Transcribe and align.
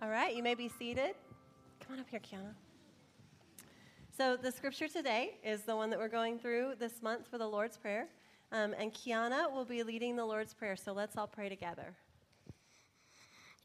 All 0.00 0.08
right, 0.08 0.32
you 0.36 0.44
may 0.44 0.54
be 0.54 0.68
seated. 0.68 1.16
Come 1.80 1.94
on 1.94 1.98
up 2.00 2.06
here, 2.08 2.20
Kiana. 2.20 2.54
So, 4.16 4.36
the 4.36 4.52
scripture 4.52 4.86
today 4.86 5.38
is 5.42 5.62
the 5.62 5.74
one 5.74 5.90
that 5.90 5.98
we're 5.98 6.06
going 6.06 6.38
through 6.38 6.74
this 6.78 7.02
month 7.02 7.26
for 7.26 7.36
the 7.36 7.48
Lord's 7.48 7.76
Prayer. 7.76 8.06
Um, 8.52 8.76
and 8.78 8.94
Kiana 8.94 9.52
will 9.52 9.64
be 9.64 9.82
leading 9.82 10.14
the 10.14 10.24
Lord's 10.24 10.54
Prayer. 10.54 10.76
So, 10.76 10.92
let's 10.92 11.16
all 11.16 11.26
pray 11.26 11.48
together. 11.48 11.96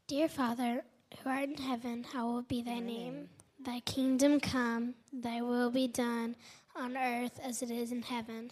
Dear 0.07 0.27
Father, 0.27 0.83
who 1.23 1.29
art 1.29 1.49
in 1.49 1.57
heaven, 1.57 2.03
hallowed 2.03 2.47
be 2.47 2.63
thy 2.63 2.79
name. 2.79 3.29
Thy 3.63 3.81
kingdom 3.81 4.39
come, 4.39 4.95
thy 5.13 5.43
will 5.43 5.69
be 5.69 5.87
done 5.87 6.35
on 6.75 6.97
earth 6.97 7.39
as 7.43 7.61
it 7.61 7.69
is 7.69 7.91
in 7.91 8.01
heaven. 8.01 8.49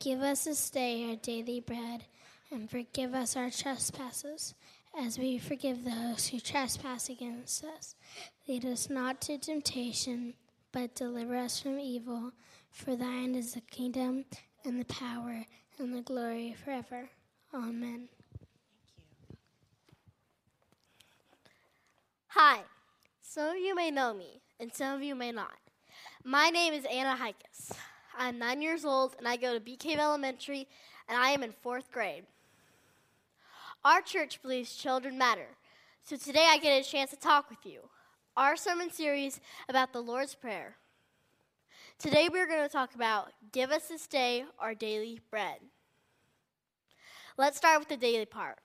Give 0.00 0.20
us 0.20 0.44
this 0.44 0.68
day 0.68 1.08
our 1.10 1.16
daily 1.16 1.60
bread, 1.60 2.06
and 2.50 2.68
forgive 2.68 3.14
us 3.14 3.36
our 3.36 3.50
trespasses, 3.50 4.54
as 4.96 5.18
we 5.18 5.38
forgive 5.38 5.84
those 5.84 6.28
who 6.28 6.38
trespass 6.38 7.08
against 7.08 7.64
us. 7.64 7.96
Lead 8.46 8.64
us 8.64 8.88
not 8.88 9.20
to 9.22 9.38
temptation, 9.38 10.34
but 10.72 10.94
deliver 10.94 11.36
us 11.36 11.60
from 11.60 11.78
evil. 11.78 12.32
For 12.70 12.94
thine 12.96 13.34
is 13.34 13.54
the 13.54 13.60
kingdom, 13.60 14.24
and 14.64 14.80
the 14.80 14.84
power, 14.84 15.46
and 15.78 15.94
the 15.94 16.02
glory 16.02 16.54
forever. 16.64 17.10
Amen. 17.52 18.08
Thank 18.38 19.30
you. 19.30 19.36
Hi, 22.28 22.60
some 23.20 23.50
of 23.50 23.56
you 23.56 23.74
may 23.74 23.90
know 23.90 24.14
me, 24.14 24.40
and 24.60 24.72
some 24.72 24.94
of 24.94 25.02
you 25.02 25.14
may 25.14 25.32
not. 25.32 25.58
My 26.24 26.50
name 26.50 26.72
is 26.72 26.84
Anna 26.90 27.16
Hikus. 27.16 27.76
I'm 28.16 28.38
nine 28.38 28.62
years 28.62 28.84
old, 28.84 29.16
and 29.18 29.26
I 29.26 29.36
go 29.36 29.58
to 29.58 29.76
Cave 29.76 29.98
Elementary, 29.98 30.68
and 31.08 31.18
I 31.18 31.30
am 31.30 31.42
in 31.42 31.52
fourth 31.52 31.90
grade. 31.90 32.24
Our 33.84 34.00
church 34.00 34.40
believes 34.40 34.74
children 34.74 35.18
matter, 35.18 35.46
so 36.04 36.16
today 36.16 36.46
I 36.48 36.56
get 36.56 36.80
a 36.80 36.88
chance 36.88 37.10
to 37.10 37.18
talk 37.18 37.50
with 37.50 37.66
you. 37.66 37.80
Our 38.34 38.56
sermon 38.56 38.90
series 38.90 39.42
about 39.68 39.92
the 39.92 40.00
Lord's 40.00 40.34
Prayer. 40.34 40.76
Today 41.98 42.30
we're 42.32 42.46
going 42.46 42.62
to 42.62 42.72
talk 42.72 42.94
about 42.94 43.32
Give 43.52 43.70
us 43.70 43.88
this 43.88 44.06
day 44.06 44.44
our 44.58 44.74
daily 44.74 45.20
bread. 45.30 45.58
Let's 47.36 47.58
start 47.58 47.78
with 47.78 47.88
the 47.88 47.98
daily 47.98 48.24
part. 48.24 48.56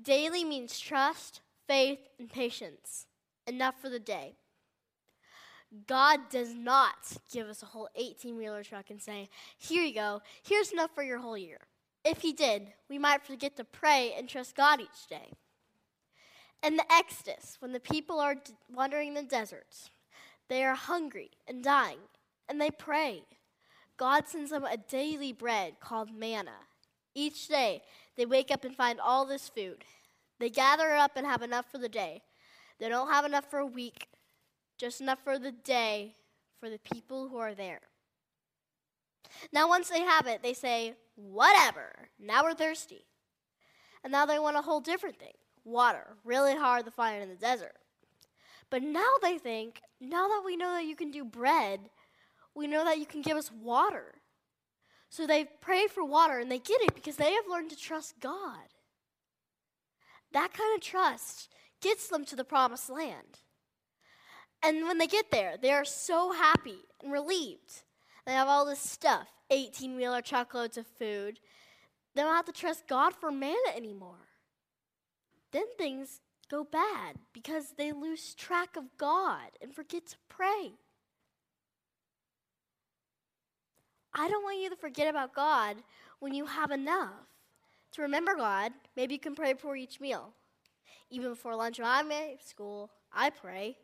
Daily 0.00 0.44
means 0.44 0.78
trust, 0.78 1.40
faith, 1.66 1.98
and 2.20 2.30
patience. 2.30 3.06
Enough 3.48 3.74
for 3.82 3.88
the 3.88 3.98
day. 3.98 4.36
God 5.88 6.20
does 6.30 6.54
not 6.54 6.94
give 7.32 7.48
us 7.48 7.64
a 7.64 7.66
whole 7.66 7.88
18 7.96 8.36
wheeler 8.36 8.62
truck 8.62 8.90
and 8.90 9.02
say, 9.02 9.28
Here 9.58 9.82
you 9.82 9.92
go, 9.92 10.22
here's 10.44 10.70
enough 10.70 10.94
for 10.94 11.02
your 11.02 11.18
whole 11.18 11.36
year. 11.36 11.58
If 12.08 12.20
He 12.20 12.32
did, 12.32 12.68
we 12.88 12.98
might 12.98 13.26
forget 13.26 13.56
to 13.56 13.64
pray 13.64 14.14
and 14.16 14.28
trust 14.28 14.54
God 14.54 14.80
each 14.80 15.08
day. 15.10 15.32
In 16.62 16.76
the 16.76 16.90
Exodus, 16.90 17.56
when 17.58 17.72
the 17.72 17.80
people 17.80 18.20
are 18.20 18.36
wandering 18.72 19.08
in 19.08 19.14
the 19.14 19.22
deserts, 19.24 19.90
they 20.48 20.64
are 20.64 20.76
hungry 20.76 21.32
and 21.48 21.64
dying, 21.64 21.98
and 22.48 22.60
they 22.60 22.70
pray. 22.70 23.24
God 23.96 24.28
sends 24.28 24.52
them 24.52 24.64
a 24.64 24.76
daily 24.76 25.32
bread 25.32 25.80
called 25.80 26.16
manna. 26.16 26.68
Each 27.12 27.48
day, 27.48 27.82
they 28.16 28.24
wake 28.24 28.52
up 28.52 28.64
and 28.64 28.76
find 28.76 29.00
all 29.00 29.26
this 29.26 29.48
food. 29.48 29.84
They 30.38 30.48
gather 30.48 30.90
it 30.90 30.98
up 30.98 31.16
and 31.16 31.26
have 31.26 31.42
enough 31.42 31.66
for 31.72 31.78
the 31.78 31.88
day. 31.88 32.22
They 32.78 32.88
don't 32.88 33.10
have 33.10 33.24
enough 33.24 33.50
for 33.50 33.58
a 33.58 33.66
week, 33.66 34.06
just 34.78 35.00
enough 35.00 35.18
for 35.24 35.40
the 35.40 35.50
day 35.50 36.14
for 36.60 36.70
the 36.70 36.78
people 36.78 37.28
who 37.28 37.38
are 37.38 37.54
there. 37.54 37.80
Now, 39.52 39.68
once 39.68 39.88
they 39.88 40.02
have 40.02 40.28
it, 40.28 40.42
they 40.42 40.54
say, 40.54 40.94
Whatever, 41.16 42.08
now 42.18 42.44
we're 42.44 42.54
thirsty. 42.54 43.06
And 44.04 44.12
now 44.12 44.26
they 44.26 44.38
want 44.38 44.56
a 44.56 44.62
whole 44.62 44.80
different 44.80 45.18
thing 45.18 45.32
water, 45.64 46.16
really 46.24 46.54
hard 46.54 46.84
to 46.84 46.92
find 46.92 47.22
in 47.22 47.28
the 47.28 47.34
desert. 47.34 47.74
But 48.70 48.82
now 48.82 49.10
they 49.20 49.36
think, 49.36 49.80
now 50.00 50.28
that 50.28 50.42
we 50.44 50.56
know 50.56 50.72
that 50.72 50.84
you 50.84 50.94
can 50.94 51.10
do 51.10 51.24
bread, 51.24 51.80
we 52.54 52.66
know 52.66 52.84
that 52.84 52.98
you 52.98 53.06
can 53.06 53.22
give 53.22 53.36
us 53.36 53.50
water. 53.50 54.14
So 55.08 55.26
they 55.26 55.44
pray 55.44 55.86
for 55.86 56.04
water 56.04 56.38
and 56.38 56.50
they 56.50 56.58
get 56.58 56.80
it 56.82 56.94
because 56.94 57.16
they 57.16 57.32
have 57.32 57.44
learned 57.50 57.70
to 57.70 57.76
trust 57.76 58.20
God. 58.20 58.68
That 60.32 60.52
kind 60.52 60.74
of 60.74 60.80
trust 60.80 61.48
gets 61.80 62.08
them 62.08 62.24
to 62.26 62.36
the 62.36 62.44
promised 62.44 62.90
land. 62.90 63.40
And 64.62 64.84
when 64.86 64.98
they 64.98 65.06
get 65.06 65.30
there, 65.30 65.56
they 65.60 65.72
are 65.72 65.84
so 65.84 66.32
happy 66.32 66.78
and 67.02 67.12
relieved. 67.12 67.82
They 68.26 68.32
have 68.32 68.48
all 68.48 68.66
this 68.66 68.80
stuff 68.80 69.28
18 69.50 69.96
wheeler 69.96 70.20
truckloads 70.20 70.76
of 70.76 70.86
food. 70.86 71.38
They 72.14 72.22
don't 72.22 72.34
have 72.34 72.46
to 72.46 72.52
trust 72.52 72.88
God 72.88 73.14
for 73.14 73.30
manna 73.30 73.70
anymore. 73.76 74.28
Then 75.52 75.64
things 75.78 76.20
go 76.50 76.64
bad 76.64 77.16
because 77.32 77.74
they 77.76 77.92
lose 77.92 78.34
track 78.34 78.76
of 78.76 78.84
God 78.98 79.50
and 79.62 79.74
forget 79.74 80.06
to 80.08 80.16
pray. 80.28 80.72
I 84.12 84.28
don't 84.28 84.42
want 84.42 84.60
you 84.60 84.70
to 84.70 84.76
forget 84.76 85.08
about 85.08 85.34
God 85.34 85.76
when 86.18 86.34
you 86.34 86.46
have 86.46 86.70
enough. 86.70 87.12
To 87.92 88.02
remember 88.02 88.34
God, 88.34 88.72
maybe 88.96 89.14
you 89.14 89.20
can 89.20 89.34
pray 89.34 89.52
before 89.52 89.76
each 89.76 90.00
meal. 90.00 90.32
Even 91.10 91.30
before 91.30 91.54
lunch 91.54 91.78
when 91.78 91.88
I'm 91.88 92.10
at 92.10 92.46
school, 92.46 92.90
I 93.12 93.30
pray. 93.30 93.76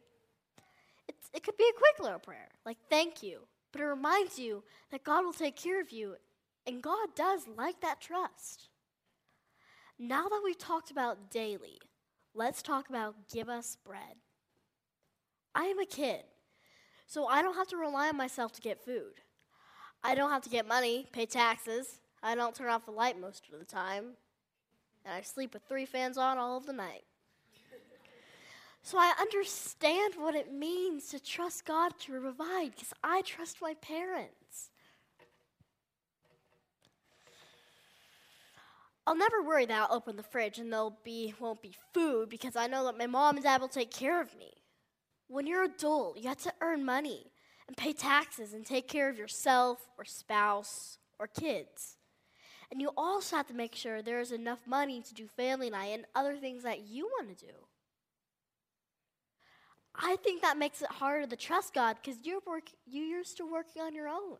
It's, 1.08 1.30
it 1.32 1.42
could 1.42 1.56
be 1.56 1.64
a 1.70 1.78
quick 1.78 2.02
little 2.02 2.18
prayer, 2.18 2.48
like 2.66 2.78
thank 2.90 3.22
you, 3.22 3.40
but 3.72 3.80
it 3.80 3.86
reminds 3.86 4.38
you 4.38 4.62
that 4.90 5.04
God 5.04 5.24
will 5.24 5.32
take 5.32 5.56
care 5.56 5.80
of 5.80 5.90
you, 5.90 6.16
and 6.66 6.82
God 6.82 7.08
does 7.16 7.48
like 7.56 7.80
that 7.80 8.00
trust. 8.00 8.68
Now 9.98 10.28
that 10.28 10.40
we've 10.44 10.58
talked 10.58 10.90
about 10.90 11.30
daily, 11.30 11.80
let's 12.34 12.62
talk 12.62 12.88
about 12.88 13.14
give 13.32 13.48
us 13.48 13.76
bread. 13.84 14.16
I 15.54 15.64
am 15.64 15.78
a 15.78 15.86
kid, 15.86 16.22
so 17.06 17.26
I 17.26 17.42
don't 17.42 17.56
have 17.56 17.68
to 17.68 17.76
rely 17.76 18.08
on 18.08 18.16
myself 18.16 18.52
to 18.52 18.60
get 18.60 18.84
food. 18.84 19.20
I 20.04 20.14
don't 20.14 20.30
have 20.30 20.42
to 20.42 20.50
get 20.50 20.66
money, 20.66 21.06
pay 21.12 21.26
taxes. 21.26 22.00
I 22.22 22.34
don't 22.34 22.54
turn 22.54 22.70
off 22.70 22.84
the 22.84 22.92
light 22.92 23.20
most 23.20 23.44
of 23.52 23.58
the 23.58 23.64
time. 23.64 24.16
And 25.04 25.14
I 25.14 25.22
sleep 25.22 25.54
with 25.54 25.62
three 25.64 25.86
fans 25.86 26.16
on 26.16 26.38
all 26.38 26.56
of 26.56 26.66
the 26.66 26.72
night. 26.72 27.04
So 28.82 28.98
I 28.98 29.14
understand 29.20 30.14
what 30.16 30.34
it 30.34 30.52
means 30.52 31.08
to 31.08 31.22
trust 31.22 31.64
God 31.64 31.92
to 32.00 32.20
provide 32.20 32.72
because 32.72 32.92
I 33.02 33.22
trust 33.22 33.58
my 33.62 33.74
parents. 33.74 34.70
I'll 39.06 39.16
never 39.16 39.42
worry 39.42 39.66
that 39.66 39.88
I'll 39.90 39.96
open 39.96 40.16
the 40.16 40.22
fridge 40.22 40.58
and 40.58 40.72
there'll 40.72 40.98
be 41.04 41.34
won't 41.40 41.62
be 41.62 41.74
food 41.94 42.28
because 42.28 42.54
I 42.56 42.66
know 42.66 42.84
that 42.84 42.98
my 42.98 43.06
mom 43.06 43.36
and 43.36 43.44
dad 43.44 43.60
will 43.60 43.68
take 43.68 43.90
care 43.90 44.20
of 44.20 44.36
me. 44.36 44.52
When 45.28 45.46
you're 45.46 45.64
adult, 45.64 46.18
you 46.18 46.28
have 46.28 46.42
to 46.42 46.52
earn 46.60 46.84
money 46.84 47.32
and 47.66 47.76
pay 47.76 47.92
taxes 47.92 48.52
and 48.52 48.66
take 48.66 48.88
care 48.88 49.08
of 49.08 49.16
yourself 49.16 49.88
or 49.96 50.04
spouse 50.04 50.98
or 51.18 51.26
kids. 51.26 51.96
And 52.70 52.80
you 52.80 52.90
also 52.96 53.36
have 53.36 53.46
to 53.48 53.54
make 53.54 53.74
sure 53.74 54.02
there 54.02 54.20
is 54.20 54.32
enough 54.32 54.66
money 54.66 55.02
to 55.02 55.14
do 55.14 55.26
family 55.26 55.70
night 55.70 55.92
and 55.92 56.04
other 56.14 56.36
things 56.36 56.62
that 56.64 56.86
you 56.88 57.06
want 57.06 57.36
to 57.36 57.46
do. 57.46 57.52
I 59.94 60.16
think 60.16 60.42
that 60.42 60.56
makes 60.56 60.80
it 60.80 60.90
harder 60.90 61.26
to 61.26 61.36
trust 61.36 61.74
God 61.74 61.96
because 62.02 62.20
you're 62.24 62.40
work, 62.46 62.70
you're 62.86 63.24
still 63.24 63.50
working 63.50 63.82
on 63.82 63.94
your 63.94 64.08
own. 64.08 64.38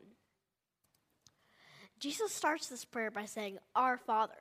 Jesus 2.00 2.32
starts 2.32 2.68
this 2.68 2.84
prayer 2.84 3.10
by 3.10 3.26
saying, 3.26 3.58
Our 3.76 3.96
Father. 3.96 4.34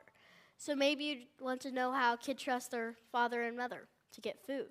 So 0.58 0.76
maybe 0.76 1.04
you 1.04 1.18
want 1.40 1.62
to 1.62 1.72
know 1.72 1.92
how 1.92 2.16
kids 2.16 2.44
trust 2.44 2.72
their 2.72 2.96
father 3.12 3.42
and 3.44 3.58
mother 3.58 3.88
to 4.14 4.22
get 4.22 4.46
food. 4.46 4.68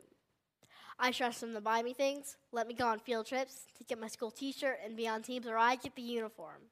I 0.99 1.13
trust 1.13 1.41
them 1.41 1.55
to 1.55 1.61
buy 1.61 1.83
me 1.83 1.95
things, 1.95 2.37
let 2.53 2.67
me 2.67 2.75
go 2.75 2.87
on 2.87 2.99
field 2.99 3.27
trips, 3.27 3.63
to 3.79 3.85
get 3.85 3.99
my 3.99 4.07
school 4.07 4.31
t 4.31 4.53
shirt 4.53 4.79
and 4.85 4.97
be 4.97 5.09
on 5.09 5.23
teams, 5.23 5.47
or 5.47 5.57
I 5.57 5.77
get 5.77 5.97
the 5.97 6.03
uniform. 6.03 6.63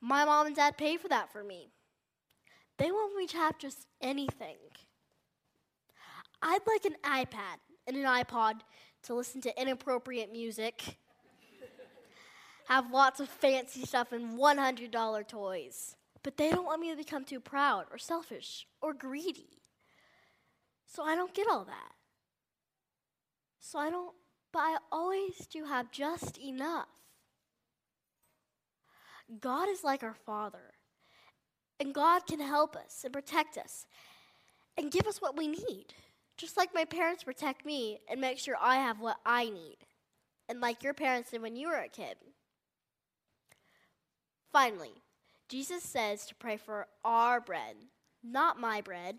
My 0.00 0.24
mom 0.24 0.46
and 0.46 0.56
dad 0.56 0.76
pay 0.76 0.96
for 0.96 1.08
that 1.08 1.32
for 1.32 1.44
me. 1.44 1.70
They 2.78 2.90
me 2.90 3.26
to 3.26 3.36
have 3.36 3.58
just 3.58 3.86
anything. 4.00 4.56
I'd 6.40 6.60
like 6.66 6.86
an 6.86 6.96
iPad 7.04 7.58
and 7.86 7.96
an 7.96 8.04
iPod 8.04 8.60
to 9.04 9.14
listen 9.14 9.40
to 9.42 9.60
inappropriate 9.60 10.32
music, 10.32 10.96
have 12.68 12.92
lots 12.92 13.20
of 13.20 13.28
fancy 13.28 13.84
stuff 13.84 14.12
and 14.12 14.38
$100 14.38 15.28
toys. 15.28 15.96
But 16.22 16.36
they 16.36 16.50
don't 16.50 16.66
want 16.66 16.80
me 16.80 16.90
to 16.90 16.96
become 16.96 17.24
too 17.24 17.40
proud 17.40 17.86
or 17.90 17.98
selfish 17.98 18.66
or 18.80 18.92
greedy. 18.92 19.48
So 20.86 21.02
I 21.02 21.14
don't 21.14 21.34
get 21.34 21.48
all 21.48 21.64
that. 21.64 21.92
So 23.58 23.78
I 23.78 23.90
don't, 23.90 24.14
but 24.52 24.60
I 24.60 24.76
always 24.90 25.46
do 25.46 25.64
have 25.64 25.90
just 25.90 26.38
enough. 26.38 26.88
God 29.40 29.68
is 29.68 29.84
like 29.84 30.02
our 30.02 30.14
Father, 30.14 30.74
and 31.78 31.94
God 31.94 32.26
can 32.26 32.40
help 32.40 32.74
us 32.74 33.02
and 33.04 33.12
protect 33.12 33.56
us 33.56 33.86
and 34.76 34.90
give 34.90 35.06
us 35.06 35.22
what 35.22 35.36
we 35.36 35.46
need. 35.46 35.94
Just 36.40 36.56
like 36.56 36.74
my 36.74 36.86
parents 36.86 37.22
protect 37.22 37.66
me 37.66 37.98
and 38.08 38.18
make 38.18 38.38
sure 38.38 38.56
I 38.58 38.76
have 38.76 38.98
what 38.98 39.18
I 39.26 39.50
need, 39.50 39.76
and 40.48 40.58
like 40.58 40.82
your 40.82 40.94
parents 40.94 41.30
did 41.30 41.42
when 41.42 41.54
you 41.54 41.68
were 41.68 41.74
a 41.74 41.88
kid. 41.88 42.16
Finally, 44.50 45.02
Jesus 45.50 45.82
says 45.82 46.24
to 46.24 46.34
pray 46.34 46.56
for 46.56 46.86
our 47.04 47.42
bread, 47.42 47.76
not 48.24 48.58
my 48.58 48.80
bread. 48.80 49.16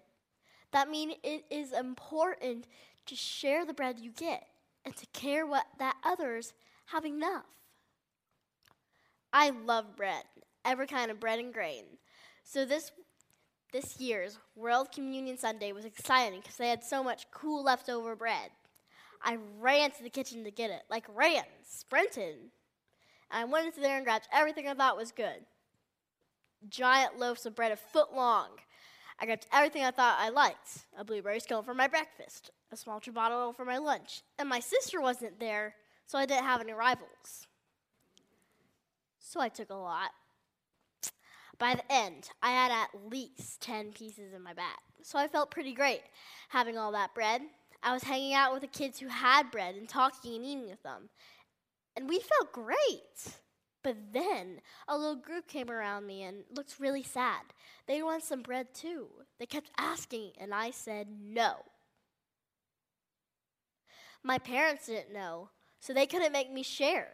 That 0.72 0.90
means 0.90 1.14
it 1.24 1.46
is 1.52 1.74
important 1.74 2.66
to 3.06 3.16
share 3.16 3.66
the 3.66 3.74
bread 3.74 4.00
you 4.00 4.10
get 4.10 4.48
and 4.84 4.96
to 4.96 5.06
care 5.14 5.46
what 5.46 5.66
that 5.78 5.98
others 6.04 6.54
have 6.88 7.06
enough. 7.06 7.46
I 9.32 9.52
love 9.52 9.96
bread, 9.96 10.24
every 10.66 10.88
kind 10.88 11.12
of 11.12 11.20
bread 11.20 11.38
and 11.38 11.54
grain. 11.54 11.84
So 12.44 12.66
this 12.66 12.92
this 13.72 14.00
year's 14.00 14.38
World 14.56 14.92
Communion 14.92 15.38
Sunday 15.38 15.72
was 15.72 15.86
exciting 15.86 16.42
because 16.42 16.58
they 16.58 16.70
had 16.70 16.84
so 16.84 17.04
much 17.04 17.30
cool 17.32 17.64
leftover 17.64 18.16
bread. 18.16 18.52
I 19.24 19.38
ran 19.60 19.92
to 19.92 20.04
the 20.04 20.10
kitchen 20.10 20.44
to 20.44 20.52
get 20.52 20.72
it, 20.72 20.84
like 20.90 21.06
ran, 21.16 21.44
sprinted. 21.68 22.36
I 23.30 23.46
went 23.46 23.68
into 23.68 23.80
there 23.80 23.96
and 23.96 24.06
grabbed 24.06 24.28
everything 24.34 24.68
I 24.68 24.74
thought 24.74 24.98
was 24.98 25.12
good. 25.12 25.46
Giant 26.70 27.18
loaves 27.18 27.46
of 27.46 27.56
bread 27.56 27.72
a 27.72 27.78
foot 27.78 28.14
long. 28.14 28.50
I 29.20 29.26
grabbed 29.26 29.48
everything 29.54 29.84
I 29.84 29.92
thought 29.92 30.18
I 30.20 30.30
liked 30.30 30.86
a 30.98 31.06
blueberry 31.06 31.40
scone 31.40 31.64
for 31.64 31.74
my 31.74 31.88
breakfast, 31.88 32.52
a 32.72 32.78
small 32.78 33.00
ciabatta 33.00 33.56
for 33.56 33.66
my 33.66 33.78
lunch, 33.78 34.24
and 34.38 34.50
my 34.50 34.60
sister 34.60 35.00
wasn't 35.00 35.40
there, 35.40 35.76
so 36.08 36.18
I 36.18 36.26
didn't 36.26 36.44
have 36.44 36.62
any 36.62 36.74
rivals. 36.74 37.48
So 39.20 39.40
I 39.40 39.50
took 39.50 39.70
a 39.70 39.76
lot. 39.76 40.12
By 41.62 41.76
the 41.76 41.94
end, 41.94 42.32
I 42.42 42.50
had 42.50 42.72
at 42.72 43.12
least 43.12 43.62
10 43.62 43.92
pieces 43.92 44.34
in 44.34 44.42
my 44.42 44.52
bag, 44.52 44.80
so 45.04 45.20
I 45.20 45.28
felt 45.28 45.52
pretty 45.52 45.74
great 45.74 46.02
having 46.50 46.76
all 46.76 46.92
that 46.94 47.14
bread. 47.14 47.44
I 47.84 47.94
was 47.94 48.02
hanging 48.02 48.34
out 48.34 48.52
with 48.52 48.64
the 48.64 48.68
kids 48.68 49.00
who 49.00 49.08
had 49.08 49.52
bread 49.52 49.76
and 49.76 49.88
talking 49.88 50.38
and 50.38 50.44
eating 50.44 50.68
with 50.68 50.82
them, 50.82 51.10
and 51.96 52.10
we 52.10 52.18
felt 52.20 52.52
great. 52.52 53.38
But 53.84 53.96
then 54.12 54.62
a 54.88 54.98
little 54.98 55.16
group 55.16 55.48
came 55.48 55.70
around 55.70 56.08
me 56.08 56.24
and 56.24 56.46
looked 56.50 56.80
really 56.80 57.04
sad. 57.04 57.42
They 57.86 58.02
wanted 58.02 58.24
some 58.24 58.42
bread 58.42 58.74
too. 58.74 59.10
They 59.38 59.46
kept 59.46 59.70
asking, 59.78 60.32
and 60.40 60.56
I 60.56 60.72
said 60.72 61.10
no. 61.24 61.58
My 64.24 64.40
parents 64.40 64.88
didn't 64.88 65.14
know, 65.14 65.50
so 65.80 65.94
they 65.94 66.08
couldn't 66.08 66.34
make 66.34 66.52
me 66.52 66.64
share. 66.64 67.10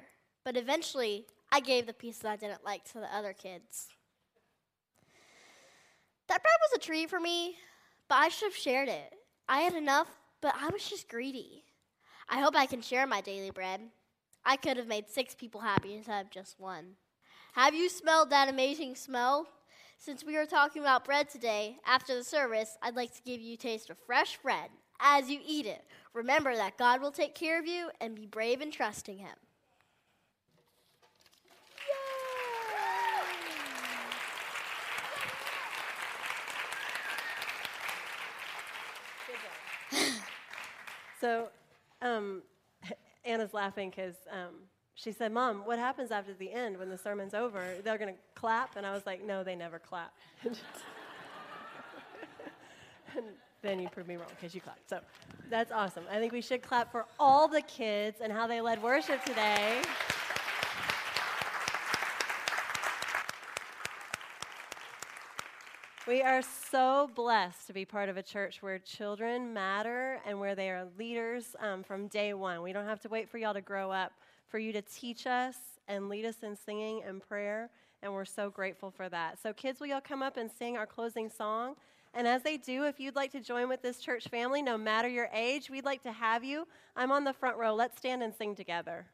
But 0.45 0.55
eventually, 0.55 1.25
I 1.51 1.59
gave 1.59 1.85
the 1.85 1.91
pieces 1.91 2.23
I 2.23 2.37
didn't 2.37 2.63
like 2.63 2.85
to 2.91 2.99
the 3.01 3.13
other 3.13 3.33
kids. 3.33 3.89
That 6.37 6.43
bread 6.43 6.69
was 6.69 6.77
a 6.77 6.85
treat 6.85 7.09
for 7.09 7.19
me, 7.19 7.55
but 8.07 8.19
I 8.19 8.29
should 8.29 8.51
have 8.51 8.55
shared 8.55 8.89
it. 8.89 9.11
I 9.49 9.61
had 9.61 9.73
enough, 9.73 10.07
but 10.39 10.53
I 10.55 10.69
was 10.69 10.87
just 10.87 11.09
greedy. 11.09 11.63
I 12.29 12.41
hope 12.41 12.55
I 12.55 12.67
can 12.67 12.79
share 12.79 13.07
my 13.07 13.21
daily 13.21 13.49
bread. 13.49 13.81
I 14.45 14.55
could 14.55 14.77
have 14.77 14.85
made 14.85 15.09
six 15.09 15.33
people 15.33 15.61
happy 15.61 15.95
instead 15.95 16.23
of 16.23 16.31
just 16.31 16.59
one. 16.59 16.89
Have 17.53 17.73
you 17.73 17.89
smelled 17.89 18.29
that 18.29 18.49
amazing 18.49 18.95
smell? 18.95 19.47
Since 19.97 20.23
we 20.23 20.37
are 20.37 20.45
talking 20.45 20.83
about 20.83 21.05
bread 21.05 21.27
today, 21.27 21.77
after 21.87 22.13
the 22.13 22.23
service, 22.23 22.77
I'd 22.83 22.95
like 22.95 23.15
to 23.15 23.23
give 23.23 23.41
you 23.41 23.55
a 23.55 23.57
taste 23.57 23.89
of 23.89 23.97
fresh 24.05 24.37
bread 24.37 24.69
as 24.99 25.31
you 25.31 25.39
eat 25.43 25.65
it. 25.65 25.85
Remember 26.13 26.55
that 26.55 26.77
God 26.77 27.01
will 27.01 27.09
take 27.09 27.33
care 27.33 27.59
of 27.59 27.65
you 27.65 27.89
and 27.99 28.13
be 28.13 28.27
brave 28.27 28.61
in 28.61 28.69
trusting 28.69 29.17
Him. 29.17 29.33
So 41.19 41.49
um, 42.01 42.41
Anna's 43.25 43.53
laughing 43.53 43.89
because 43.89 44.15
um, 44.31 44.55
she 44.95 45.11
said, 45.11 45.31
Mom, 45.31 45.65
what 45.65 45.79
happens 45.79 46.11
after 46.11 46.33
the 46.33 46.51
end 46.51 46.77
when 46.77 46.89
the 46.89 46.97
sermon's 46.97 47.33
over? 47.33 47.75
They're 47.83 47.97
going 47.97 48.13
to 48.13 48.19
clap? 48.35 48.75
And 48.75 48.85
I 48.85 48.93
was 48.93 49.05
like, 49.05 49.25
No, 49.25 49.43
they 49.43 49.55
never 49.55 49.79
clap. 49.79 50.13
and 50.43 50.55
then 53.61 53.79
you 53.79 53.89
proved 53.89 54.07
me 54.07 54.15
wrong 54.15 54.29
because 54.39 54.53
you 54.53 54.61
clapped. 54.61 54.89
So 54.89 54.99
that's 55.49 55.71
awesome. 55.71 56.03
I 56.11 56.19
think 56.19 56.33
we 56.33 56.41
should 56.41 56.61
clap 56.61 56.91
for 56.91 57.05
all 57.19 57.47
the 57.47 57.61
kids 57.61 58.21
and 58.21 58.31
how 58.31 58.47
they 58.47 58.61
led 58.61 58.81
worship 58.81 59.23
today. 59.25 59.81
We 66.07 66.21
are 66.21 66.41
so 66.41 67.09
blessed 67.15 67.67
to 67.67 67.73
be 67.73 67.83
part 67.83 68.07
of 68.07 68.15
a 68.15 68.23
church 68.23 68.61
where 68.61 68.79
children 68.79 69.53
matter 69.53 70.21
and 70.25 70.39
where 70.39 70.55
they 70.55 70.69
are 70.69 70.87
leaders 70.97 71.53
um, 71.59 71.83
from 71.83 72.07
day 72.07 72.33
one. 72.33 72.61
We 72.61 72.71
don't 72.71 72.85
have 72.85 73.01
to 73.01 73.09
wait 73.09 73.27
for 73.29 73.37
y'all 73.37 73.53
to 73.53 73.59
grow 73.59 73.91
up 73.91 74.13
for 74.47 74.57
you 74.57 74.71
to 74.71 74.81
teach 74.81 75.27
us 75.27 75.57
and 75.89 76.07
lead 76.07 76.23
us 76.23 76.37
in 76.43 76.55
singing 76.55 77.01
and 77.05 77.21
prayer, 77.21 77.69
and 78.01 78.13
we're 78.13 78.23
so 78.23 78.49
grateful 78.49 78.89
for 78.89 79.09
that. 79.09 79.37
So, 79.43 79.51
kids, 79.51 79.81
will 79.81 79.87
y'all 79.87 79.99
come 79.99 80.23
up 80.23 80.37
and 80.37 80.49
sing 80.49 80.77
our 80.77 80.85
closing 80.85 81.29
song? 81.29 81.75
And 82.13 82.25
as 82.25 82.41
they 82.41 82.55
do, 82.55 82.85
if 82.85 83.01
you'd 83.01 83.17
like 83.17 83.33
to 83.33 83.41
join 83.41 83.67
with 83.67 83.81
this 83.81 83.99
church 83.99 84.29
family, 84.29 84.61
no 84.61 84.77
matter 84.77 85.09
your 85.09 85.29
age, 85.33 85.69
we'd 85.69 85.83
like 85.83 86.03
to 86.03 86.13
have 86.13 86.41
you. 86.41 86.69
I'm 86.95 87.11
on 87.11 87.25
the 87.25 87.33
front 87.33 87.57
row. 87.57 87.75
Let's 87.75 87.97
stand 87.97 88.23
and 88.23 88.33
sing 88.33 88.55
together. 88.55 89.07